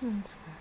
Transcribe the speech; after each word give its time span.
Hmm, 0.00 0.20
That's 0.20 0.34
good. 0.34 0.52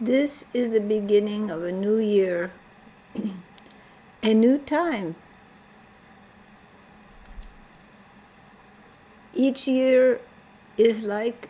This 0.00 0.44
is 0.52 0.72
the 0.72 0.80
beginning 0.80 1.48
of 1.50 1.62
a 1.62 1.70
new 1.72 1.96
year, 1.98 2.50
a 4.22 4.34
new 4.34 4.58
time. 4.58 5.14
Each 9.34 9.66
year 9.66 10.20
is 10.78 11.02
like 11.02 11.48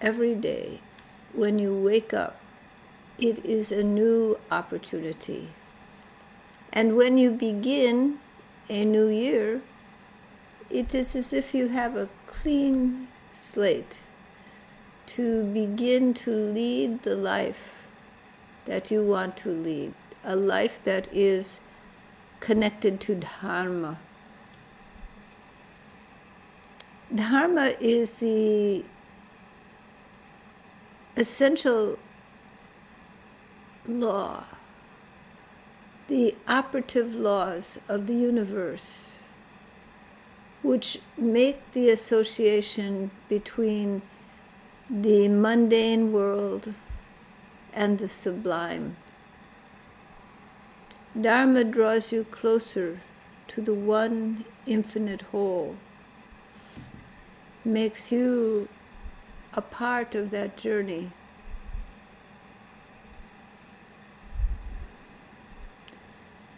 every 0.00 0.34
day. 0.34 0.80
When 1.34 1.58
you 1.58 1.74
wake 1.74 2.12
up, 2.14 2.36
it 3.18 3.44
is 3.44 3.72
a 3.72 3.84
new 3.84 4.38
opportunity. 4.50 5.50
And 6.72 6.96
when 6.96 7.18
you 7.18 7.30
begin 7.30 8.18
a 8.68 8.84
new 8.84 9.08
year, 9.08 9.62
it 10.70 10.94
is 10.94 11.16
as 11.16 11.32
if 11.32 11.54
you 11.54 11.68
have 11.68 11.96
a 11.96 12.08
clean 12.26 13.08
slate 13.32 13.98
to 15.06 15.42
begin 15.52 16.14
to 16.14 16.30
lead 16.30 17.02
the 17.02 17.16
life 17.16 17.74
that 18.66 18.90
you 18.90 19.04
want 19.04 19.36
to 19.38 19.48
lead, 19.48 19.92
a 20.22 20.36
life 20.36 20.80
that 20.84 21.08
is 21.12 21.60
connected 22.38 23.00
to 23.00 23.16
Dharma. 23.16 23.98
Dharma 27.12 27.74
is 27.80 28.14
the 28.14 28.84
essential 31.16 31.98
law, 33.86 34.44
the 36.10 36.34
operative 36.48 37.14
laws 37.14 37.78
of 37.88 38.08
the 38.08 38.14
universe, 38.14 39.22
which 40.60 40.98
make 41.16 41.58
the 41.70 41.88
association 41.88 43.12
between 43.28 44.02
the 44.90 45.28
mundane 45.28 46.12
world 46.12 46.74
and 47.72 47.98
the 47.98 48.08
sublime. 48.08 48.96
Dharma 51.18 51.62
draws 51.62 52.10
you 52.10 52.24
closer 52.24 52.98
to 53.46 53.60
the 53.60 53.74
one 53.74 54.44
infinite 54.66 55.22
whole, 55.30 55.76
makes 57.64 58.10
you 58.10 58.68
a 59.54 59.62
part 59.62 60.16
of 60.16 60.32
that 60.32 60.56
journey. 60.56 61.12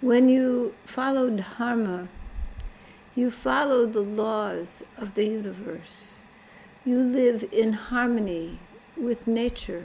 When 0.03 0.29
you 0.29 0.75
follow 0.85 1.31
Dharma, 1.31 2.09
you 3.15 3.31
follow 3.31 3.87
the 3.87 4.01
laws 4.01 4.83
of 4.99 5.15
the 5.15 5.25
universe. 5.25 6.25
You 6.85 6.99
live 6.99 7.49
in 7.53 7.75
harmony 7.75 8.59
with 8.97 9.29
nature, 9.29 9.85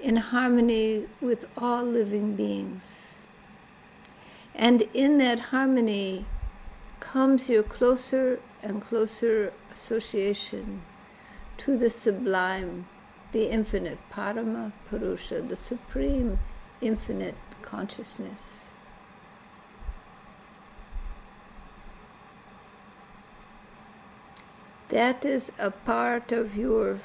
in 0.00 0.16
harmony 0.16 1.08
with 1.20 1.44
all 1.58 1.84
living 1.84 2.36
beings. 2.36 3.16
And 4.54 4.88
in 4.94 5.18
that 5.18 5.40
harmony 5.52 6.24
comes 6.98 7.50
your 7.50 7.64
closer 7.64 8.40
and 8.62 8.80
closer 8.80 9.52
association 9.70 10.80
to 11.58 11.76
the 11.76 11.90
sublime, 11.90 12.86
the 13.32 13.50
infinite 13.50 13.98
Parama 14.10 14.72
Purusha, 14.88 15.42
the 15.42 15.56
supreme 15.56 16.38
infinite 16.80 17.36
consciousness. 17.60 18.71
That 24.92 25.24
is 25.24 25.50
a 25.58 25.70
part 25.70 26.32
of 26.32 26.54
your 26.54 26.98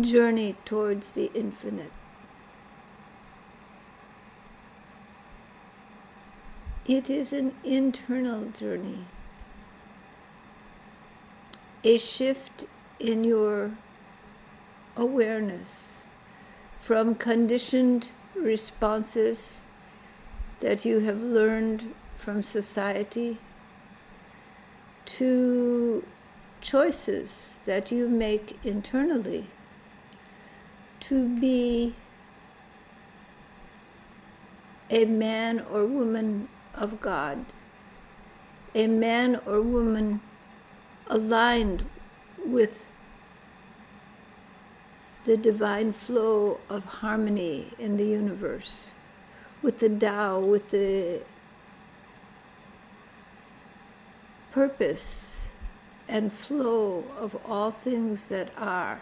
journey 0.00 0.56
towards 0.64 1.12
the 1.12 1.30
infinite. 1.34 1.92
It 6.84 7.08
is 7.08 7.32
an 7.32 7.54
internal 7.62 8.46
journey, 8.46 9.04
a 11.84 11.96
shift 11.96 12.64
in 12.98 13.22
your 13.22 13.70
awareness 14.96 16.02
from 16.80 17.14
conditioned 17.14 18.08
responses 18.34 19.60
that 20.58 20.84
you 20.84 20.98
have 20.98 21.22
learned 21.22 21.94
from 22.16 22.42
society 22.42 23.38
to 25.06 26.04
choices 26.60 27.60
that 27.66 27.92
you 27.92 28.08
make 28.08 28.58
internally 28.64 29.46
to 31.00 31.28
be 31.38 31.94
a 34.90 35.04
man 35.04 35.60
or 35.70 35.84
woman 35.86 36.48
of 36.74 37.00
God, 37.00 37.44
a 38.74 38.86
man 38.86 39.40
or 39.46 39.60
woman 39.60 40.20
aligned 41.08 41.84
with 42.44 42.80
the 45.24 45.36
divine 45.36 45.92
flow 45.92 46.60
of 46.68 46.84
harmony 46.84 47.72
in 47.78 47.96
the 47.96 48.04
universe, 48.04 48.90
with 49.62 49.78
the 49.80 49.88
Tao, 49.88 50.38
with 50.38 50.70
the 50.70 51.22
purpose 54.54 55.46
and 56.06 56.32
flow 56.32 57.02
of 57.18 57.36
all 57.44 57.72
things 57.72 58.28
that 58.28 58.48
are. 58.56 59.00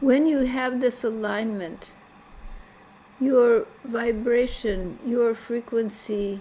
When 0.00 0.24
you 0.24 0.38
have 0.38 0.80
this 0.80 1.04
alignment, 1.04 1.92
your 3.20 3.66
vibration, 3.84 4.98
your 5.04 5.34
frequency 5.34 6.40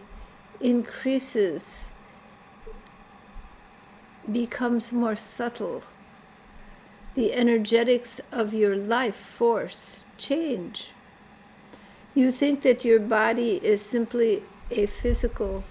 increases, 0.62 1.90
becomes 4.32 4.94
more 4.94 5.18
subtle. 5.18 5.84
The 7.16 7.34
energetics 7.34 8.22
of 8.32 8.54
your 8.54 8.78
life 8.78 9.16
force 9.16 10.06
change. 10.18 10.92
You 12.14 12.32
think 12.32 12.62
that 12.62 12.86
your 12.86 13.00
body 13.00 13.60
is 13.62 13.82
simply 13.82 14.44
a 14.72 14.86
physical 14.86 15.64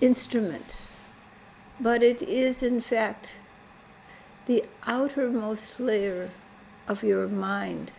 instrument, 0.00 0.76
but 1.80 2.02
it 2.02 2.22
is 2.22 2.62
in 2.62 2.80
fact 2.80 3.38
the 4.46 4.64
outermost 4.86 5.80
layer 5.80 6.30
of 6.86 7.02
your 7.02 7.26
mind. 7.26 7.92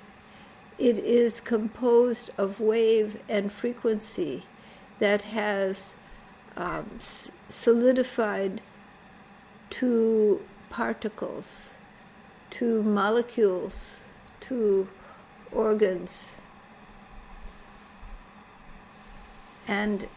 It 0.78 1.00
is 1.00 1.42
composed 1.42 2.30
of 2.38 2.60
wave 2.60 3.20
and 3.28 3.52
frequency 3.52 4.44
that 5.00 5.24
has 5.24 5.96
um, 6.56 6.90
solidified 7.00 8.62
to 9.72 10.42
particles, 10.70 11.76
to 12.52 12.84
molecules, 12.84 14.04
to 14.42 14.88
organs 15.52 16.38
and 19.68 20.08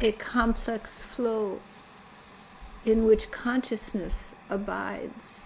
a 0.00 0.12
complex 0.12 1.02
flow 1.02 1.60
in 2.84 3.04
which 3.04 3.30
consciousness 3.30 4.34
abides. 4.48 5.42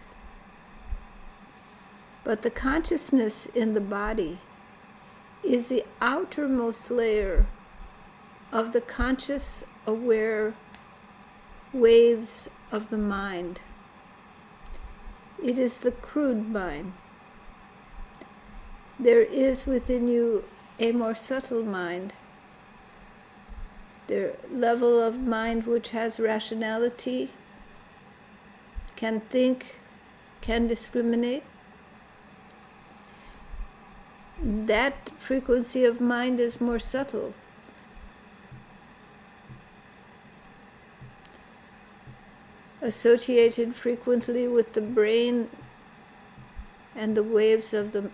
But 2.22 2.42
the 2.42 2.50
consciousness 2.50 3.46
in 3.46 3.74
the 3.74 3.80
body 3.80 4.38
is 5.42 5.66
the 5.66 5.84
outermost 6.00 6.90
layer 6.90 7.46
of 8.52 8.72
the 8.72 8.80
conscious, 8.80 9.64
aware 9.86 10.54
waves 11.72 12.50
of 12.70 12.90
the 12.90 12.98
mind. 12.98 13.60
It 15.42 15.58
is 15.58 15.78
the 15.78 15.92
crude 15.92 16.50
mind. 16.50 16.92
There 18.98 19.22
is 19.22 19.64
within 19.64 20.08
you 20.08 20.44
a 20.78 20.92
more 20.92 21.14
subtle 21.14 21.62
mind 21.62 22.12
the 24.10 24.32
level 24.52 25.00
of 25.00 25.20
mind 25.20 25.68
which 25.68 25.90
has 25.90 26.18
rationality, 26.18 27.30
can 28.96 29.20
think, 29.20 29.78
can 30.40 30.66
discriminate. 30.66 31.44
That 34.42 35.10
frequency 35.20 35.84
of 35.84 36.00
mind 36.00 36.40
is 36.40 36.60
more 36.60 36.80
subtle. 36.80 37.34
associated 42.82 43.74
frequently 43.74 44.48
with 44.48 44.72
the 44.72 44.80
brain 44.80 45.50
and 46.96 47.14
the 47.14 47.22
waves 47.22 47.74
of 47.74 47.92
the 47.92 48.10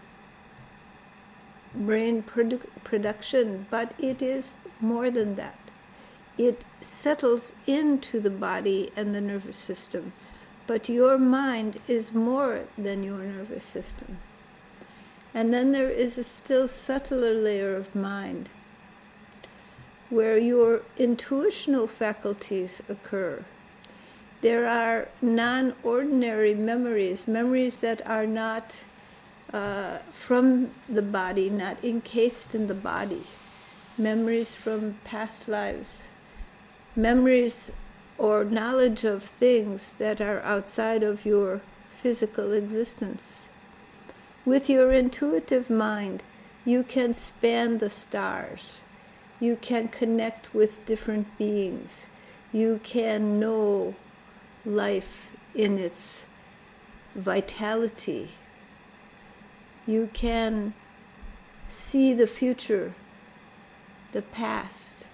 brain 1.73 2.21
produ- 2.21 2.67
production, 2.83 3.65
but 3.71 3.95
it 3.97 4.21
is 4.21 4.57
more 4.81 5.09
than 5.09 5.37
that. 5.37 5.66
It 6.39 6.65
settles 6.81 7.53
into 7.67 8.21
the 8.21 8.31
body 8.31 8.91
and 8.95 9.15
the 9.15 9.21
nervous 9.21 9.57
system, 9.57 10.13
but 10.67 10.89
your 10.89 11.17
mind 11.17 11.81
is 11.89 12.13
more 12.13 12.65
than 12.77 13.03
your 13.03 13.19
nervous 13.19 13.65
system. 13.65 14.19
And 15.33 15.53
then 15.53 15.73
there 15.73 15.91
is 15.91 16.19
a 16.19 16.25
still 16.25 16.69
subtler 16.69 17.35
layer 17.35 17.77
of 17.77 17.95
mind 17.95 18.49
where 20.09 20.39
your 20.39 20.83
intuitional 20.97 21.87
faculties 21.87 22.81
occur. 22.89 23.45
There 24.41 24.69
are 24.69 25.09
non 25.21 25.75
ordinary 25.83 26.55
memories, 26.55 27.27
memories 27.27 27.81
that 27.81 28.07
are 28.07 28.27
not 28.27 28.85
uh, 29.53 29.99
from 30.13 30.71
the 30.89 31.03
body, 31.03 31.51
not 31.51 31.83
encased 31.83 32.55
in 32.55 32.67
the 32.67 32.75
body, 32.75 33.25
memories 33.99 34.55
from 34.55 34.99
past 35.05 35.49
lives, 35.49 36.03
memories 36.97 37.73
or 38.19 38.45
knowledge 38.45 39.05
of 39.05 39.23
things 39.23 39.93
that 39.99 40.21
are 40.21 40.41
outside 40.41 41.03
of 41.03 41.27
your 41.27 41.61
physical 42.03 42.53
existence. 42.53 43.49
With 44.45 44.71
your 44.71 44.93
intuitive 44.93 45.69
mind, 45.69 46.23
you 46.65 46.83
can 46.83 47.13
span 47.15 47.79
the 47.79 47.91
stars. 47.91 48.81
You 49.39 49.57
can 49.57 49.89
connect 49.89 50.55
with 50.55 50.85
different 50.87 51.37
beings. 51.37 52.09
You 52.53 52.81
can 52.83 53.39
know 53.39 53.95
life 54.65 55.31
in 55.55 55.79
its 55.79 56.27
vitality 57.15 58.31
you 59.87 60.11
can 60.13 60.75
see 61.69 62.13
the 62.13 62.27
future, 62.27 62.95
the 64.13 64.23
past. 64.23 65.06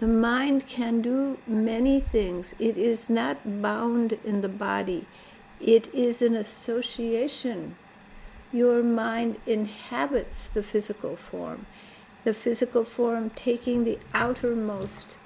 The 0.00 0.08
mind 0.08 0.66
can 0.66 1.02
do 1.02 1.36
many 1.46 2.00
things. 2.00 2.54
It 2.58 2.78
is 2.78 3.10
not 3.10 3.60
bound 3.60 4.14
in 4.24 4.40
the 4.40 4.48
body, 4.48 5.04
it 5.60 5.94
is 5.94 6.22
an 6.22 6.34
association. 6.34 7.76
Your 8.50 8.82
mind 8.82 9.36
inhabits 9.44 10.46
the 10.46 10.62
physical 10.62 11.16
form, 11.16 11.66
the 12.24 12.32
physical 12.32 12.82
form 12.82 13.28
taking 13.28 13.84
the 13.84 13.98
outermost 14.14 15.18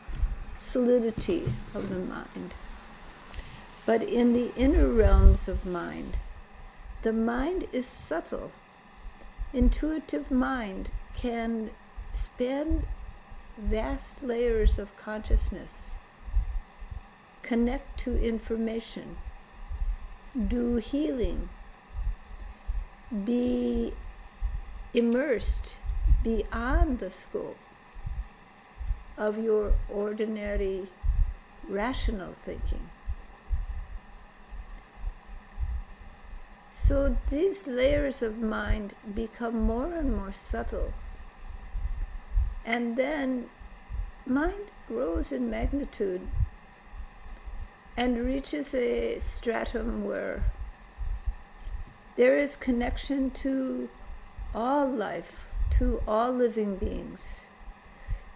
solidity 0.57 1.45
of 1.73 1.89
the 1.89 2.01
mind. 2.01 2.57
But 3.87 4.03
in 4.03 4.33
the 4.33 4.53
inner 4.57 4.89
realms 4.89 5.47
of 5.47 5.65
mind, 5.65 6.17
the 7.03 7.13
mind 7.13 7.69
is 7.73 7.87
subtle. 7.87 8.51
Intuitive 9.53 10.33
mind 10.33 10.91
can 11.15 11.71
span 12.13 12.83
vast 13.57 14.23
layers 14.23 14.79
of 14.79 14.97
consciousness, 14.97 15.95
connect 17.43 17.99
to 18.01 18.21
information, 18.23 19.17
do 20.49 20.77
healing, 20.77 21.49
be 23.25 23.93
immersed 24.93 25.77
beyond 26.23 26.99
the 26.99 27.11
scope 27.11 27.59
of 29.17 29.39
your 29.39 29.75
ordinary 29.89 30.89
rational 31.69 32.33
thinking. 32.33 32.91
So 36.73 37.17
these 37.31 37.67
layers 37.67 38.21
of 38.21 38.39
mind 38.39 38.95
become 39.15 39.63
more 39.63 39.95
and 39.95 40.15
more 40.17 40.33
subtle. 40.33 40.93
And 42.65 42.97
then 42.97 43.51
mind 44.27 44.71
grows 44.89 45.33
in 45.33 45.51
magnitude 45.51 46.27
and 47.97 48.25
reaches 48.25 48.75
a 48.75 49.19
stratum 49.21 50.05
where 50.05 50.45
there 52.17 52.37
is 52.37 52.57
connection 52.57 53.31
to 53.31 53.89
all 54.55 54.89
life, 54.89 55.47
to 55.79 56.03
all 56.07 56.33
living 56.33 56.77
beings, 56.77 57.47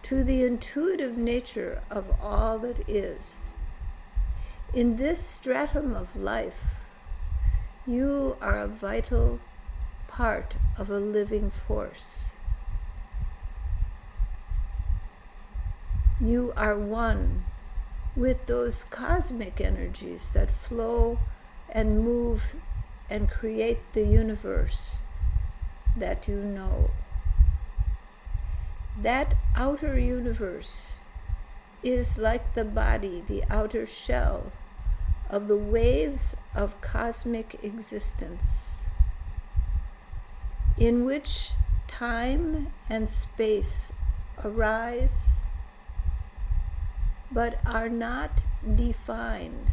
to 0.03 0.23
the 0.23 0.43
intuitive 0.43 1.17
nature 1.17 1.81
of 1.89 2.05
all 2.21 2.59
that 2.59 2.87
is. 2.89 3.37
In 4.73 4.97
this 4.97 5.23
stratum 5.23 5.95
of 5.95 6.15
life, 6.15 6.63
you 7.87 8.37
are 8.41 8.59
a 8.59 8.67
vital 8.67 9.39
part 10.07 10.57
of 10.77 10.89
a 10.89 10.99
living 10.99 11.49
force. 11.49 12.28
You 16.21 16.51
are 16.57 16.77
one 16.77 17.45
with 18.15 18.45
those 18.45 18.83
cosmic 18.83 19.61
energies 19.61 20.31
that 20.31 20.51
flow 20.51 21.19
and 21.69 22.01
move 22.01 22.57
and 23.09 23.29
create 23.29 23.79
the 23.93 24.05
universe 24.05 24.97
that 25.95 26.27
you 26.27 26.35
know. 26.35 26.91
That 29.01 29.33
outer 29.55 29.97
universe 29.97 30.95
is 31.81 32.17
like 32.17 32.53
the 32.53 32.65
body, 32.65 33.23
the 33.25 33.43
outer 33.49 33.85
shell 33.85 34.51
of 35.29 35.47
the 35.47 35.55
waves 35.55 36.35
of 36.53 36.81
cosmic 36.81 37.63
existence, 37.63 38.71
in 40.77 41.05
which 41.05 41.51
time 41.87 42.73
and 42.89 43.09
space 43.09 43.93
arise 44.43 45.38
but 47.31 47.59
are 47.65 47.89
not 47.89 48.45
defined. 48.75 49.71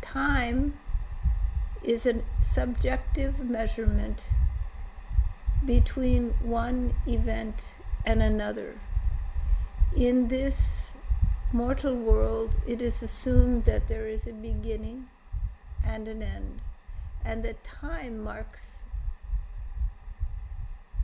Time 0.00 0.78
is 1.82 2.06
a 2.06 2.22
subjective 2.42 3.38
measurement 3.38 4.24
between 5.64 6.30
one 6.42 6.94
event 7.06 7.64
and 8.04 8.22
another. 8.22 8.80
In 9.94 10.28
this 10.28 10.94
mortal 11.52 11.94
world, 11.94 12.58
it 12.66 12.80
is 12.80 13.02
assumed 13.02 13.64
that 13.64 13.88
there 13.88 14.06
is 14.06 14.26
a 14.26 14.32
beginning 14.32 15.08
and 15.86 16.08
an 16.08 16.22
end, 16.22 16.62
and 17.24 17.42
that 17.42 17.62
time 17.64 18.22
marks 18.22 18.84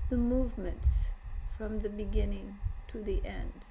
the 0.09 0.17
movements 0.17 1.13
from 1.59 1.81
the 1.81 1.91
beginning 1.91 2.59
to 2.89 2.99
the 3.03 3.21
end. 3.25 3.66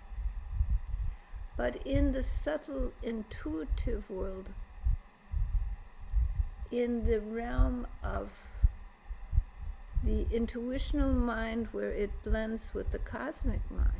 But 1.57 1.77
in 1.85 2.11
the 2.11 2.23
subtle 2.23 2.91
intuitive 3.01 4.09
world, 4.09 4.51
in 6.71 7.05
the 7.05 7.21
realm 7.21 7.87
of 8.03 8.31
the 10.03 10.25
intuitional 10.31 11.13
mind 11.13 11.69
where 11.71 11.91
it 11.91 12.11
blends 12.23 12.73
with 12.73 12.91
the 12.91 12.99
cosmic 12.99 13.61
mind, 13.71 13.91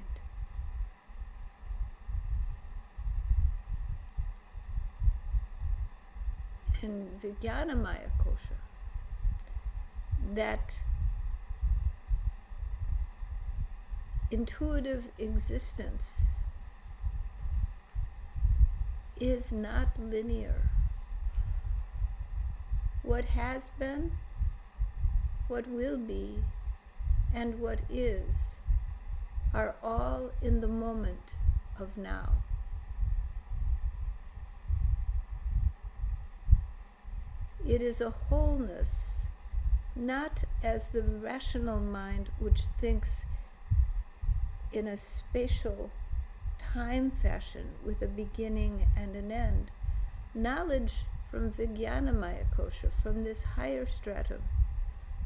in 6.86 7.10
Vijnanamaya 7.22 8.12
kosha 8.20 8.58
that 10.34 10.78
intuitive 14.30 15.08
existence 15.18 16.10
is 19.20 19.52
not 19.52 19.88
linear. 20.00 20.70
What 23.04 23.26
has 23.26 23.72
been, 23.78 24.12
what 25.48 25.68
will 25.68 25.98
be, 25.98 26.44
and 27.34 27.60
what 27.60 27.82
is 27.90 28.60
are 29.54 29.76
all 29.84 30.32
in 30.42 30.60
the 30.60 30.68
moment 30.68 31.36
of 31.80 31.96
now. 31.98 32.44
It 37.68 37.82
is 37.82 38.00
a 38.02 38.10
wholeness, 38.10 39.26
not 39.96 40.44
as 40.64 40.90
the 40.90 41.02
rational 41.02 41.80
mind 41.80 42.30
which 42.40 42.62
thinks 42.80 43.26
in 44.72 44.88
a 44.88 44.98
spatial 44.98 45.90
time 46.74 47.12
fashion 47.22 47.68
with 47.86 48.02
a 48.02 48.08
beginning 48.08 48.88
and 48.98 49.16
an 49.16 49.32
end. 49.32 49.72
Knowledge 50.34 51.06
from 51.30 51.52
Vijnanamaya 51.52 52.46
Kosha, 52.56 52.92
from 53.02 53.24
this 53.24 53.44
higher 53.44 53.86
stratum, 53.86 54.42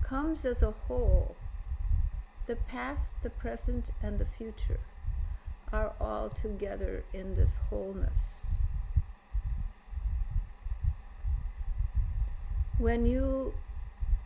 comes 0.04 0.46
as 0.46 0.62
a 0.62 0.72
whole. 0.72 1.36
The 2.48 2.56
past, 2.56 3.14
the 3.24 3.30
present, 3.30 3.92
and 4.02 4.20
the 4.20 4.26
future 4.26 4.80
are 5.72 5.94
all 6.00 6.30
together 6.30 7.04
in 7.14 7.36
this 7.36 7.56
wholeness. 7.70 8.46
When 12.78 13.06
you 13.06 13.54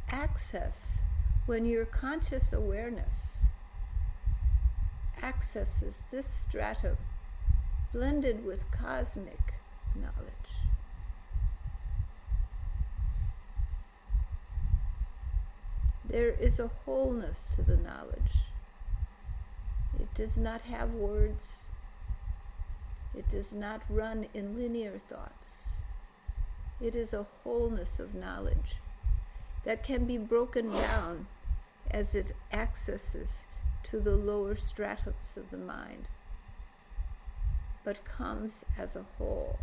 access, 0.10 1.00
when 1.46 1.66
your 1.66 1.86
conscious 1.86 2.54
awareness 2.54 3.43
accesses 5.24 6.02
this 6.12 6.28
stratum 6.28 6.98
blended 7.94 8.46
with 8.46 8.70
cosmic 8.72 9.54
knowledge. 9.96 10.34
There 16.04 16.30
is 16.30 16.60
a 16.60 16.68
wholeness 16.86 17.50
to 17.56 17.62
the 17.62 17.78
knowledge. 17.78 18.20
It 20.00 20.14
does 20.14 20.38
not 20.38 20.62
have 20.64 20.94
words. 20.94 21.66
It 23.16 23.30
does 23.30 23.56
not 23.56 23.82
run 23.90 24.28
in 24.34 24.58
linear 24.58 25.00
thoughts. 25.00 25.70
It 26.82 26.96
is 26.96 27.14
a 27.14 27.26
wholeness 27.44 28.00
of 28.00 28.14
knowledge 28.14 28.76
that 29.64 29.84
can 29.84 30.06
be 30.06 30.18
broken 30.18 30.72
down 30.72 31.28
as 31.90 32.14
it 32.14 32.34
accesses 32.52 33.46
to 33.84 34.00
the 34.00 34.16
lower 34.16 34.56
stratums 34.56 35.38
of 35.38 35.50
the 35.52 35.58
mind, 35.58 36.10
but 37.84 38.04
comes 38.06 38.66
as 38.78 38.96
a 38.96 39.06
whole. 39.18 39.60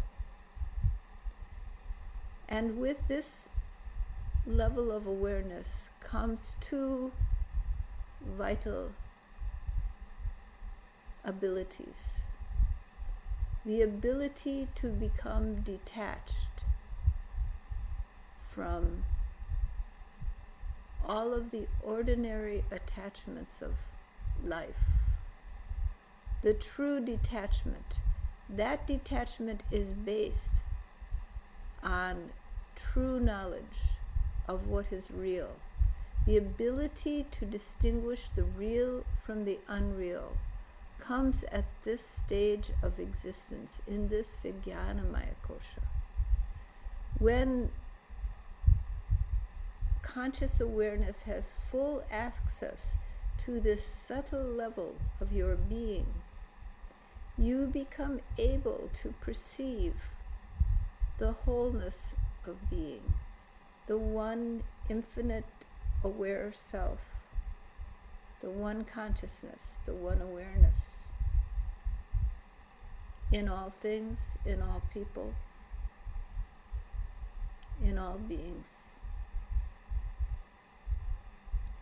And 2.49 2.79
with 2.79 3.07
this 3.09 3.49
level 4.47 4.91
of 4.91 5.07
awareness 5.07 5.91
comes 6.01 6.57
two 6.61 7.13
vital 8.37 8.91
abilities 11.25 12.21
the 13.65 13.83
ability 13.83 14.67
to 14.75 14.89
become 14.89 15.57
detached 15.57 16.65
from 18.55 19.05
all 21.07 21.35
of 21.35 21.51
the 21.51 21.67
ordinary 21.83 22.65
attachments 22.71 23.61
of 23.61 23.73
life. 24.45 24.83
The 26.43 26.55
true 26.55 27.01
detachment, 27.01 27.99
that 28.49 28.87
detachment 28.87 29.63
is 29.71 29.93
based 29.93 30.63
on 31.83 32.31
true 32.75 33.21
knowledge 33.21 33.97
of 34.49 34.67
what 34.69 34.93
is 34.93 35.11
real, 35.11 35.51
the 36.27 36.37
ability 36.37 37.27
to 37.31 37.47
distinguish 37.47 38.31
the 38.31 38.45
real 38.45 39.05
from 39.25 39.45
the 39.45 39.59
unreal 39.69 40.37
comes 40.99 41.45
at 41.45 41.65
this 41.85 42.05
stage 42.05 42.71
of 42.83 42.99
existence, 42.99 43.81
in 43.87 44.09
this 44.09 44.37
Vijnanamaya 44.45 45.35
Kosha. 45.47 45.83
When 47.19 47.71
conscious 50.03 50.61
awareness 50.61 51.23
has 51.23 51.53
full 51.71 52.05
access 52.11 52.97
to 53.45 53.61
this 53.61 53.85
subtle 53.85 54.45
level 54.45 54.95
of 55.21 55.33
your 55.33 55.57
being, 55.57 56.07
you 57.39 57.67
become 57.67 58.21
able 58.39 58.91
to 59.03 59.15
perceive 59.21 59.95
the 61.19 61.33
wholeness 61.33 62.15
of 62.47 62.71
being, 62.71 63.15
the 63.87 63.99
one 63.99 64.63
infinite 64.89 65.45
aware 66.03 66.53
self 66.55 66.99
the 68.41 68.49
one 68.49 68.85
consciousness, 68.85 69.77
the 69.85 69.93
one 69.93 70.21
awareness 70.23 70.97
in 73.33 73.49
all 73.49 73.71
things, 73.81 74.21
in 74.47 74.61
all 74.63 74.83
people, 74.93 75.33
in 77.85 77.99
all 77.99 78.19
beings. 78.29 78.75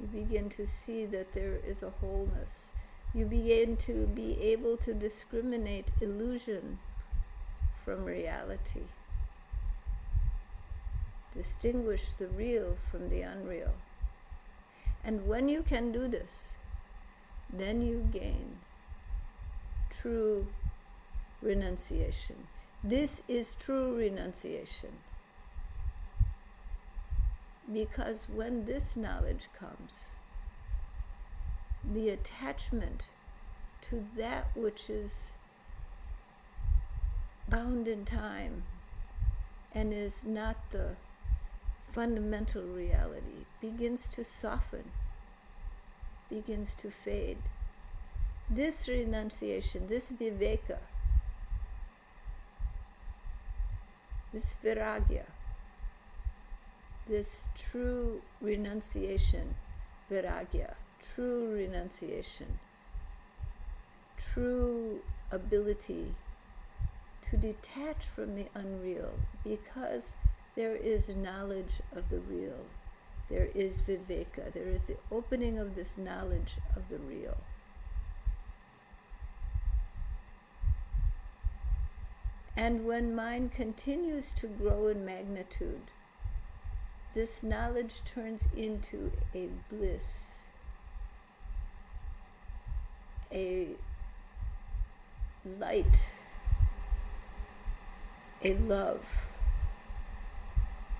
You 0.01 0.07
begin 0.07 0.49
to 0.51 0.67
see 0.67 1.07
that 1.07 1.33
there 1.33 1.59
is 1.67 1.83
a 1.83 1.91
wholeness. 1.91 2.73
You 3.15 3.25
begin 3.25 3.77
to 3.79 4.07
be 4.07 4.41
able 4.41 4.77
to 4.79 4.95
discriminate 4.95 5.91
illusion 6.01 6.79
from 7.85 8.05
reality, 8.05 8.83
distinguish 11.35 12.13
the 12.19 12.29
real 12.29 12.77
from 12.91 13.09
the 13.09 13.23
unreal. 13.23 13.75
And 15.03 15.27
when 15.27 15.49
you 15.49 15.63
can 15.63 15.91
do 15.91 16.07
this, 16.07 16.53
then 17.53 17.81
you 17.81 18.07
gain 18.13 18.59
true 20.01 20.47
renunciation. 21.41 22.47
This 22.85 23.23
is 23.27 23.55
true 23.55 23.97
renunciation. 23.97 24.91
Because 27.73 28.29
when 28.33 28.65
this 28.65 28.97
knowledge 28.97 29.49
comes, 29.59 30.05
the 31.85 32.09
attachment 32.09 33.07
to 33.83 34.05
that 34.17 34.47
which 34.55 34.89
is 34.89 35.33
bound 37.49 37.89
in 37.89 38.05
time 38.05 38.65
and 39.73 39.93
is 39.93 40.25
not 40.25 40.57
the 40.71 40.97
fundamental 41.91 42.63
reality 42.63 43.45
begins 43.61 44.09
to 44.09 44.25
soften, 44.25 44.85
begins 46.29 46.75
to 46.75 46.91
fade. 46.91 47.39
This 48.51 48.89
renunciation, 48.89 49.89
this 49.89 50.11
viveka, 50.11 50.79
this 54.33 54.55
vairagya, 54.65 55.25
this 57.09 57.49
true 57.57 58.23
renunciation, 58.41 59.55
vairagya, 60.11 60.75
true 61.15 61.55
renunciation, 61.55 62.59
true 64.33 65.01
ability 65.31 66.15
to 67.31 67.37
detach 67.37 68.05
from 68.05 68.35
the 68.35 68.47
unreal 68.55 69.13
because 69.45 70.15
there 70.55 70.77
is 70.77 71.09
knowledge 71.09 71.81
of 71.95 72.09
the 72.11 72.21
real. 72.21 72.65
There 73.29 73.49
is 73.55 73.81
viveka. 73.81 74.53
There 74.53 74.69
is 74.69 74.85
the 74.85 74.97
opening 75.13 75.59
of 75.59 75.75
this 75.75 75.99
knowledge 75.99 76.57
of 76.75 76.89
the 76.89 76.99
real. 76.99 77.37
And 82.57 82.87
when 82.87 83.15
mind 83.15 83.53
continues 83.53 84.33
to 84.33 84.49
grow 84.49 84.89
in 84.89 85.05
magnitude, 85.05 85.93
this 87.15 87.43
knowledge 87.43 88.03
turns 88.05 88.49
into 88.57 89.11
a 89.35 89.49
bliss, 89.71 90.43
a 93.33 93.69
light, 95.59 96.11
a 98.45 98.55
love. 98.55 99.05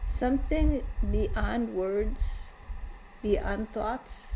Something 0.07 0.83
beyond 1.13 1.75
words, 1.75 2.51
beyond 3.23 3.73
thoughts, 3.73 4.35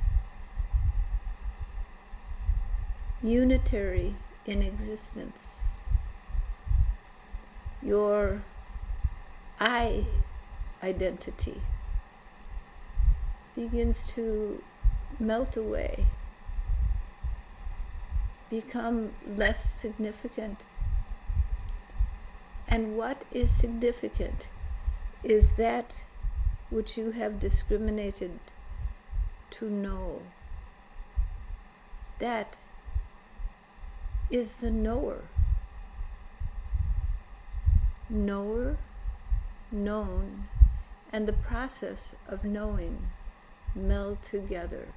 unitary 3.22 4.14
in 4.46 4.62
existence. 4.62 5.58
Your 7.82 8.42
I 9.58 10.06
identity 10.82 11.60
begins 13.54 14.06
to 14.12 14.62
melt 15.18 15.56
away, 15.56 16.06
become 18.50 19.12
less 19.26 19.70
significant. 19.70 20.64
And 22.66 22.96
what 22.96 23.24
is 23.30 23.50
significant 23.50 24.48
is 25.22 25.50
that 25.56 26.04
which 26.70 26.96
you 26.96 27.10
have 27.12 27.38
discriminated 27.38 28.38
to 29.50 29.68
know. 29.68 30.22
That 32.18 32.56
is 34.30 34.54
the 34.54 34.70
knower. 34.70 35.22
Knower, 38.08 38.78
known, 39.70 40.48
and 41.12 41.26
the 41.26 41.32
process 41.32 42.14
of 42.28 42.44
knowing 42.44 43.08
meld 43.74 44.22
together. 44.22 44.88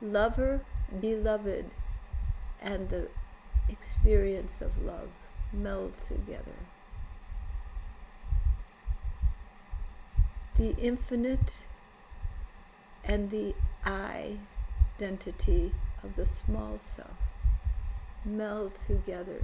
Lover, 0.00 0.62
beloved, 1.00 1.66
and 2.60 2.88
the 2.88 3.08
experience 3.68 4.60
of 4.60 4.82
love 4.82 5.10
meld 5.52 5.96
together. 5.98 6.54
the 10.58 10.76
infinite 10.76 11.58
and 13.04 13.30
the 13.30 13.54
identity 13.86 15.72
of 16.02 16.16
the 16.16 16.26
small 16.26 16.78
self 16.78 17.16
meld 18.24 18.72
together. 18.86 19.40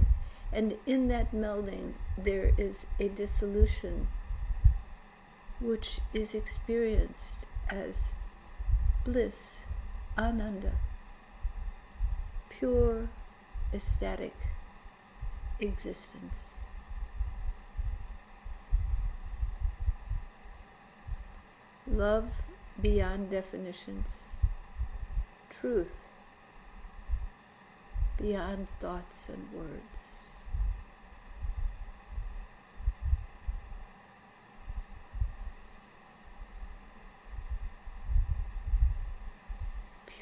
And 0.51 0.75
in 0.85 1.07
that 1.07 1.31
melding, 1.33 1.93
there 2.17 2.51
is 2.57 2.85
a 2.99 3.07
dissolution 3.07 4.09
which 5.59 5.99
is 6.13 6.35
experienced 6.35 7.45
as 7.69 8.13
bliss, 9.03 9.61
ananda, 10.17 10.73
pure 12.49 13.09
ecstatic 13.73 14.35
existence. 15.59 16.51
Love 21.87 22.29
beyond 22.81 23.29
definitions, 23.29 24.41
truth 25.49 25.93
beyond 28.17 28.67
thoughts 28.79 29.29
and 29.29 29.47
words. 29.53 30.24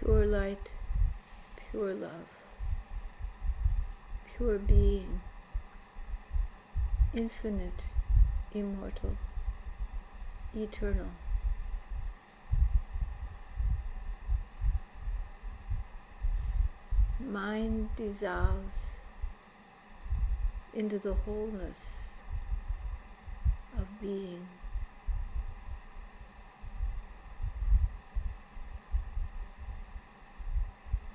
Pure 0.04 0.26
light, 0.26 0.72
pure 1.56 1.94
love, 1.94 2.28
pure 4.36 4.60
being, 4.60 5.22
infinite, 7.14 7.86
immortal, 8.54 9.16
eternal. 10.54 11.08
mind 17.20 17.90
dissolves 17.96 18.98
into 20.74 21.00
the 21.00 21.14
wholeness 21.14 22.10
of 23.78 23.88
being. 24.02 24.48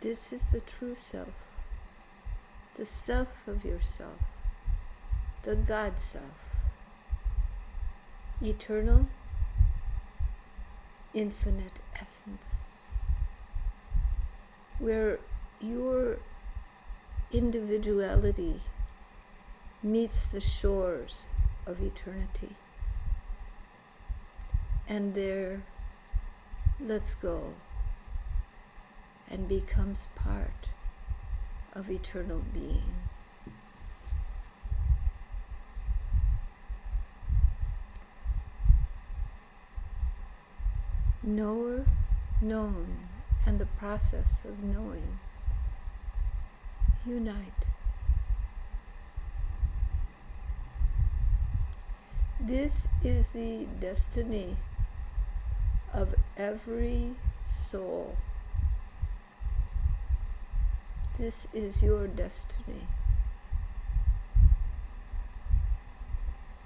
This 0.00 0.32
is 0.32 0.42
the 0.52 0.60
true 0.60 0.94
self, 0.94 1.34
the 2.76 2.86
self 2.86 3.32
of 3.48 3.64
yourself, 3.64 4.20
the 5.42 5.56
God 5.56 5.98
self, 5.98 6.44
eternal, 8.40 9.08
infinite 11.12 11.80
essence, 11.96 12.46
where 14.78 15.18
your 15.60 16.18
individuality 17.32 18.60
meets 19.82 20.26
the 20.26 20.40
shores 20.40 21.24
of 21.66 21.82
eternity. 21.82 22.54
And 24.88 25.14
there 25.14 25.62
let's 26.80 27.16
go 27.16 27.54
and 29.30 29.48
becomes 29.48 30.08
part 30.14 30.70
of 31.72 31.90
eternal 31.90 32.42
being. 32.52 32.94
Knower, 41.22 41.84
known, 42.40 42.96
and 43.46 43.58
the 43.58 43.66
process 43.66 44.40
of 44.44 44.62
knowing 44.62 45.18
unite. 47.06 47.66
This 52.40 52.88
is 53.02 53.28
the 53.28 53.66
destiny 53.80 54.56
of 55.92 56.14
every 56.36 57.14
soul. 57.44 58.16
This 61.18 61.48
is 61.52 61.82
your 61.82 62.06
destiny. 62.06 62.86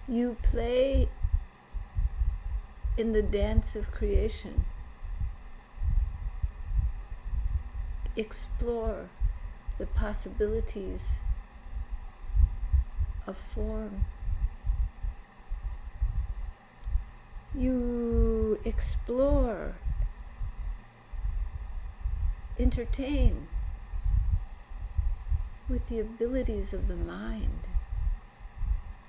You 0.07 0.37
play 0.43 1.09
in 2.99 3.12
the 3.12 3.23
dance 3.23 3.75
of 3.75 3.91
creation. 3.91 4.67
Explore 8.15 9.09
the 9.79 9.87
possibilities 9.87 11.21
of 13.27 13.38
form. 13.38 14.05
You 17.55 18.61
explore, 18.67 19.77
entertain 22.59 23.49
with 25.73 25.89
the 25.89 26.01
abilities 26.01 26.75
of 26.75 26.87
the 26.87 26.95
mind, 26.95 27.61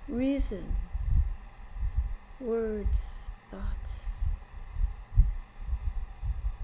reason, 0.08 0.78
words, 2.40 3.20
thoughts. 3.52 4.30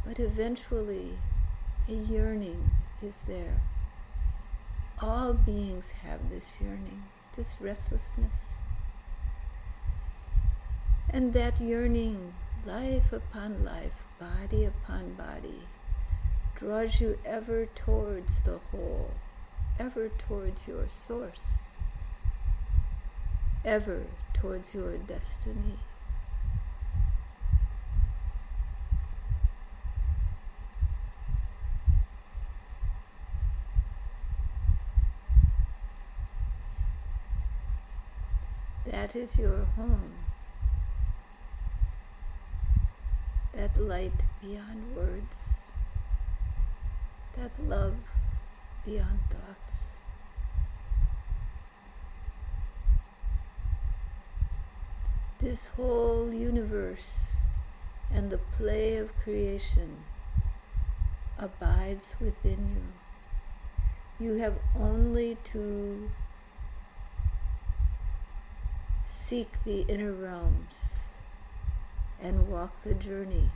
But 0.06 0.18
eventually, 0.18 1.18
a 1.90 1.94
yearning 1.94 2.72
is 3.04 3.18
there. 3.28 3.60
All 5.02 5.34
beings 5.34 5.92
have 6.04 6.30
this 6.30 6.62
yearning, 6.62 7.04
this 7.36 7.58
restlessness. 7.60 8.52
And 11.10 11.34
that 11.34 11.60
yearning, 11.60 12.34
life 12.66 13.12
upon 13.12 13.66
life, 13.66 14.06
body 14.18 14.64
upon 14.64 15.16
body, 15.16 15.64
draws 16.56 17.02
you 17.02 17.20
ever 17.26 17.66
towards 17.76 18.44
the 18.44 18.60
whole, 18.72 19.12
ever 19.80 20.10
towards 20.10 20.68
your 20.68 20.90
source, 20.90 21.60
ever 23.64 24.04
towards 24.34 24.76
your 24.76 24.98
destiny. 24.98 25.80
That 38.86 39.16
is 39.16 39.40
your 39.40 39.66
home. 39.76 40.14
That 43.54 43.78
light 43.80 44.26
beyond 44.42 44.96
words. 44.96 45.38
That 47.38 47.52
love 47.68 47.96
beyond 48.86 49.20
thoughts. 49.30 49.98
This 55.42 55.68
whole 55.68 56.34
universe 56.34 57.36
and 58.12 58.30
the 58.30 58.38
play 58.38 58.98
of 58.98 59.16
creation 59.18 60.04
abides 61.38 62.16
within 62.20 62.92
you. 64.20 64.26
You 64.28 64.34
have 64.40 64.56
only 64.78 65.38
to 65.46 66.10
seek 69.06 69.64
the 69.64 69.82
inner 69.88 70.12
realms 70.12 70.92
and 72.22 72.50
walk 72.50 72.84
the 72.84 72.94
journey 72.94 73.50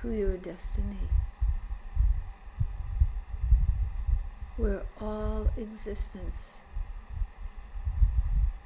to 0.00 0.10
your 0.10 0.36
destiny, 0.36 1.08
where 4.62 4.82
all 5.00 5.48
existence 5.56 6.60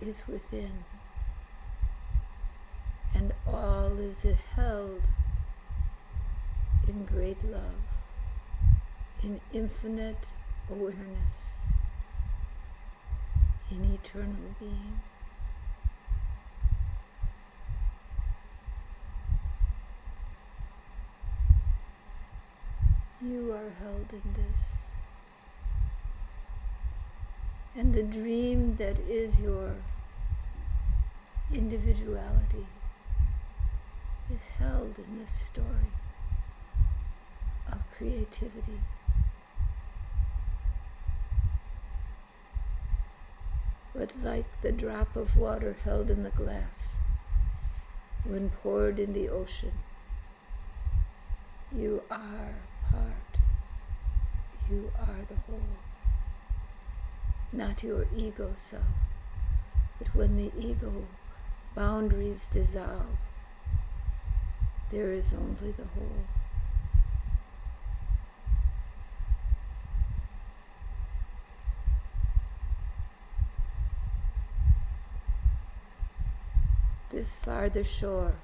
is 0.03 0.29
within 0.29 0.85
and 3.15 3.33
all 3.47 3.99
is 3.99 4.27
held 4.55 5.01
in 6.87 7.07
great 7.07 7.43
love, 7.45 7.81
in 9.23 9.41
infinite 9.55 10.33
awareness 10.71 11.57
in 13.71 13.83
eternal 13.95 14.55
being. 14.61 15.01
You 23.23 23.53
are 23.55 23.71
held 23.81 24.13
in 24.13 24.35
this. 24.35 24.86
And 27.77 27.93
the 27.95 28.03
dream 28.03 28.77
that 28.77 28.99
is 29.01 29.41
your 29.41 29.75
individuality 31.53 32.67
is 34.33 34.47
held 34.59 34.99
in 34.99 35.19
this 35.19 35.33
story 35.33 35.93
of 37.71 37.79
creativity. 37.97 38.81
but 43.97 44.13
like 44.23 44.45
the 44.61 44.73
drop 44.73 45.17
of 45.17 45.37
water 45.37 45.77
held 45.85 46.11
in 46.11 46.23
the 46.23 46.31
glass, 46.31 46.99
when 48.25 48.51
poured 48.51 48.99
in 48.99 49.13
the 49.13 49.29
ocean. 49.29 49.73
You 51.75 52.03
are 52.11 52.55
part. 52.91 53.41
You 54.71 54.91
are 54.99 55.25
the 55.29 55.37
whole. 55.47 55.86
Not 57.57 57.83
your 57.83 58.07
ego 58.15 58.53
self, 58.55 58.85
but 59.99 60.15
when 60.15 60.37
the 60.37 60.53
ego 60.59 61.07
boundaries 61.75 62.49
dissolve, 62.49 63.17
there 64.91 65.11
is 65.11 65.33
only 65.33 65.73
the 65.73 65.85
whole. 65.95 66.27
This 77.09 77.39
farther 77.39 77.85
shore 77.85 78.35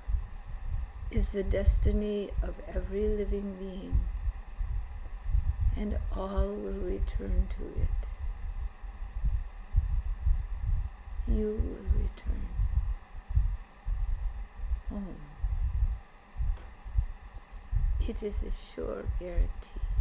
is 1.10 1.28
the 1.28 1.42
destiny 1.42 2.30
of 2.42 2.54
every 2.66 3.08
living 3.08 3.56
being, 3.58 4.00
and 5.76 5.98
all 6.16 6.46
will 6.48 6.80
return 6.80 7.48
to 7.58 7.82
it. 7.82 8.11
You 11.28 11.46
will 11.46 12.02
return 12.02 12.48
home. 14.88 15.16
It 18.08 18.22
is 18.22 18.42
a 18.42 18.50
sure 18.50 19.04
guarantee. 19.20 19.91